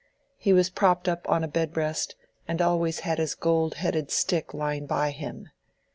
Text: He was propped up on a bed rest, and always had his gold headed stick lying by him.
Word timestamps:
He 0.39 0.51
was 0.51 0.71
propped 0.71 1.07
up 1.07 1.29
on 1.29 1.43
a 1.43 1.47
bed 1.47 1.77
rest, 1.77 2.15
and 2.47 2.59
always 2.59 3.01
had 3.01 3.19
his 3.19 3.35
gold 3.35 3.75
headed 3.75 4.09
stick 4.09 4.51
lying 4.51 4.87
by 4.87 5.11
him. 5.11 5.49